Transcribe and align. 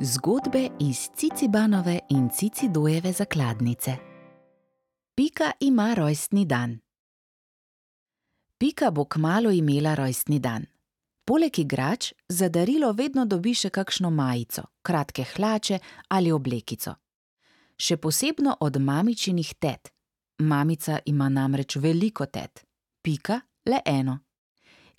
Zgodbe 0.00 0.68
iz 0.78 1.10
Cicibanove 1.16 1.98
in 2.08 2.28
Cicidojeve 2.30 3.12
zakladnice. 3.12 3.96
Pika 5.14 5.50
ima 5.60 5.94
rojstni 5.94 6.44
dan. 6.44 6.78
Pika 8.58 8.90
bo 8.90 9.04
kmalu 9.04 9.50
imela 9.50 9.94
rojstni 9.94 10.38
dan. 10.38 10.66
Poleg 11.24 11.58
igrač 11.58 12.12
za 12.28 12.48
darilo 12.48 12.92
vedno 12.92 13.24
dobi 13.26 13.54
še 13.54 13.70
kakšno 13.70 14.10
majico, 14.10 14.62
kratke 14.82 15.24
hlače 15.34 15.78
ali 16.08 16.32
oblekico. 16.32 16.94
Še 17.76 17.96
posebno 17.96 18.56
od 18.60 18.76
mamičinih 18.76 19.54
tet. 19.54 19.90
Mamica 20.38 20.98
ima 21.06 21.28
namreč 21.28 21.76
veliko 21.76 22.26
tet, 22.26 22.62
Pika 23.02 23.40
le 23.66 23.82
eno. 23.84 24.18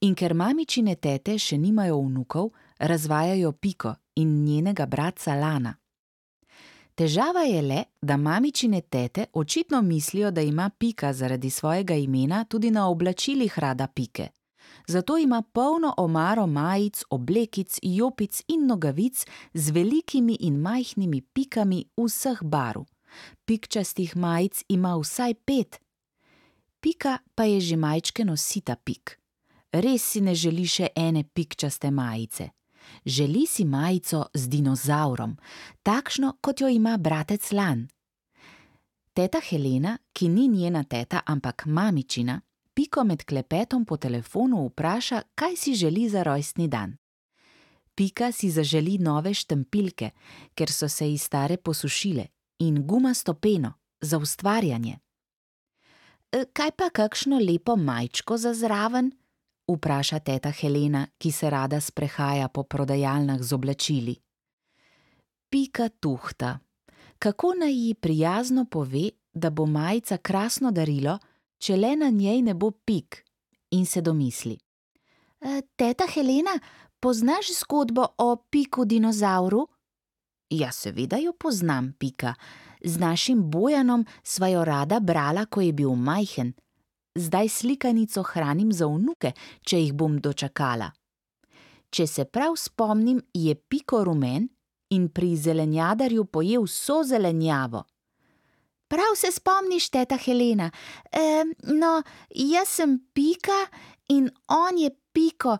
In 0.02 0.16
ker 0.16 0.34
mamičine 0.34 0.96
tete 0.96 1.40
še 1.40 1.58
nimajo 1.58 2.02
vnukov, 2.02 2.52
razvajajo 2.80 3.52
Piko 3.52 3.96
in 4.22 4.44
njenega 4.44 4.86
bratca 4.86 5.36
Lana. 5.36 5.76
Težava 6.96 7.46
je 7.48 7.62
le, 7.62 7.84
da 8.02 8.18
mamičine 8.18 8.82
tete 8.82 9.26
očitno 9.34 9.82
mislijo, 9.82 10.32
da 10.32 10.42
ima 10.42 10.70
Pika 10.70 11.14
zaradi 11.14 11.50
svojega 11.50 11.96
imena 11.96 12.44
tudi 12.44 12.72
na 12.72 12.90
oblačilih 12.90 13.60
rada 13.60 13.88
pike. 13.88 14.28
Zato 14.88 15.18
ima 15.18 15.42
polno 15.42 15.94
omaro 15.98 16.48
majic, 16.48 17.04
oblekic, 17.10 17.80
jopic 17.82 18.42
in 18.48 18.66
nogavic 18.66 19.26
z 19.54 19.72
velikimi 19.72 20.38
in 20.40 20.60
majhnimi 20.60 21.22
pikami 21.22 21.86
vseh 21.98 22.44
barv. 22.44 22.84
Pikčastih 23.46 24.18
majic 24.18 24.64
ima 24.70 24.98
vsaj 24.98 25.34
pet. 25.34 25.80
Pika 26.80 27.18
pa 27.36 27.44
je 27.44 27.60
že 27.62 27.76
majčkeno 27.76 28.38
sita 28.38 28.76
pik. 28.76 29.20
Res 29.72 30.04
si 30.04 30.22
ne 30.22 30.36
želi 30.36 30.66
še 30.66 30.88
ene 30.96 31.24
pikčaste 31.24 31.92
majice. 31.92 32.50
Želi 33.06 33.46
si 33.46 33.66
majico 33.66 34.26
z 34.34 34.48
dinozavrom, 34.48 35.38
takšno, 35.84 36.38
kot 36.42 36.62
jo 36.62 36.68
ima 36.68 36.98
bratec 36.98 37.52
Lan. 37.52 37.88
Teta 39.14 39.40
Helena, 39.50 39.98
ki 40.14 40.30
ni 40.30 40.48
njena 40.48 40.84
teta, 40.84 41.22
ampak 41.26 41.66
mamičina, 41.66 42.42
Piko 42.74 43.04
med 43.04 43.26
klepetom 43.26 43.86
po 43.86 43.98
telefonu 43.98 44.68
vpraša, 44.68 45.22
kaj 45.36 45.56
si 45.56 45.74
želi 45.76 46.10
za 46.10 46.24
rojstni 46.24 46.68
dan. 46.68 46.96
Pika 47.96 48.32
si 48.32 48.50
zaželi 48.50 48.98
nove 48.98 49.34
štampilke, 49.34 50.12
ker 50.56 50.72
so 50.72 50.88
se 50.88 51.10
ji 51.10 51.18
stare 51.18 51.58
posušile, 51.58 52.26
in 52.60 52.88
gumasto 52.88 53.34
peno 53.34 53.74
za 54.02 54.18
ustvarjanje. 54.18 55.00
"E, 56.32 56.46
Kaj 56.54 56.72
pa 56.72 56.90
kakšno 56.90 57.40
lepo 57.40 57.76
majčko 57.76 58.38
za 58.38 58.54
zraven? 58.54 59.12
Vpraša 59.76 60.20
teta 60.20 60.52
Helena, 60.52 61.08
ki 61.18 61.32
se 61.32 61.50
rada 61.50 61.82
sprehaja 61.82 62.48
po 62.48 62.64
prodajalnah 62.64 63.42
z 63.42 63.54
oblačili. 63.54 64.16
Pika 65.50 65.90
tuhta. 65.90 66.60
Kako 67.20 67.54
naj 67.60 67.74
ji 67.74 67.94
prijazno 67.94 68.66
pove, 68.66 69.10
da 69.34 69.50
bo 69.50 69.66
majica 69.66 70.18
krasno 70.18 70.72
darilo, 70.72 71.18
če 71.58 71.76
le 71.78 71.96
na 71.96 72.10
njej 72.10 72.42
ne 72.42 72.54
bo 72.54 72.72
pik, 72.72 73.26
in 73.72 73.86
se 73.86 74.02
domisli. 74.02 74.58
"E, 75.42 75.62
Teta 75.76 76.08
Helena, 76.14 76.60
poznaš 77.00 77.52
zgodbo 77.60 78.08
o 78.18 78.36
piku 78.36 78.86
dinozavru? 78.86 79.68
Ja, 80.50 80.72
seveda 80.72 81.18
jo 81.18 81.34
poznam, 81.34 81.94
Pika. 82.00 82.34
Z 82.84 82.98
našim 82.98 83.52
Bojanom 83.52 84.06
sva 84.24 84.48
jo 84.48 84.66
rada 84.66 85.00
brala, 85.00 85.46
ko 85.46 85.62
je 85.62 85.74
bil 85.74 85.96
majhen. 85.96 86.54
Zdaj 87.16 87.50
slikanico 87.50 88.24
hranim 88.24 88.72
za 88.72 88.88
vnuke, 88.88 89.32
če 89.62 89.80
jih 89.82 89.94
bom 89.94 90.20
dočakala. 90.22 90.92
Če 91.90 92.06
se 92.08 92.26
prav 92.26 92.56
spomnim, 92.58 93.22
je 93.34 93.56
Piko 93.56 94.04
rumen 94.04 94.48
in 94.94 95.10
pri 95.10 95.36
zelenjadarju 95.36 96.26
pojel 96.26 96.68
vso 96.68 97.02
zelenjavo. 97.04 97.84
Prav 98.90 99.16
se 99.16 99.32
spomniš, 99.32 99.90
teta 99.90 100.18
Helena. 100.18 100.72
E, 101.12 101.46
no, 101.74 102.02
jaz 102.30 102.70
sem 102.80 102.98
Pika 103.14 103.60
in 104.10 104.30
on 104.48 104.78
je 104.78 104.90
Piko, 105.14 105.58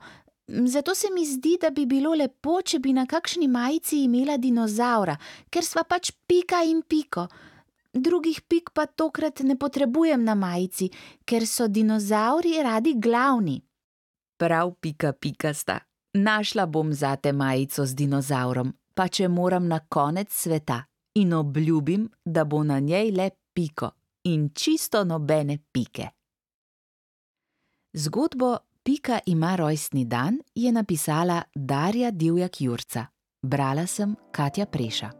zato 0.48 0.96
se 0.96 1.08
mi 1.14 1.26
zdi, 1.26 1.58
da 1.62 1.70
bi 1.70 1.86
bilo 1.86 2.14
lepo, 2.14 2.62
če 2.62 2.80
bi 2.80 2.94
na 2.94 3.06
kakšni 3.06 3.48
majici 3.48 4.04
imela 4.04 4.38
dinozavra, 4.38 5.18
ker 5.50 5.66
sva 5.66 5.84
pač 5.86 6.12
Pika 6.28 6.64
in 6.66 6.82
Piko. 6.82 7.28
Drugih 7.94 8.42
pik 8.48 8.70
pa 8.74 8.86
tokrat 8.86 9.40
ne 9.40 9.58
potrebujem 9.58 10.24
na 10.24 10.36
majici, 10.36 10.90
ker 11.26 11.48
so 11.48 11.68
dinozavri 11.68 12.62
radi 12.64 12.94
glavni. 12.94 13.62
Prav, 14.38 14.74
Pika 14.82 15.14
Pikasta. 15.14 15.80
Našla 16.14 16.66
bom 16.66 16.94
zate 16.94 17.32
majico 17.34 17.86
z 17.86 17.96
dinozavrom, 17.96 18.74
pa 18.94 19.08
če 19.08 19.28
moram 19.28 19.68
na 19.68 19.80
konec 19.80 20.34
sveta, 20.34 20.84
in 21.16 21.34
obljubim, 21.34 22.10
da 22.26 22.44
bo 22.44 22.64
na 22.64 22.80
njej 22.80 23.12
le 23.12 23.30
Piko 23.54 23.92
in 24.24 24.50
čisto 24.54 25.04
nobene 25.04 25.58
pike. 25.72 26.10
Zgodbo 27.94 28.58
Pika 28.84 29.20
ima 29.26 29.56
rojstni 29.56 30.06
dan 30.06 30.40
je 30.56 30.72
napisala 30.72 31.42
Darja 31.56 32.12
Divjak 32.12 32.62
Jurca. 32.62 33.06
Brala 33.42 33.88
sem 33.88 34.16
Katja 34.32 34.66
Preša. 34.66 35.19